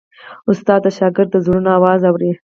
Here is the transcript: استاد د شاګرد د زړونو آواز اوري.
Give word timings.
استاد 0.49 0.79
د 0.83 0.87
شاګرد 0.97 1.29
د 1.31 1.35
زړونو 1.45 1.69
آواز 1.77 2.01
اوري. 2.09 2.31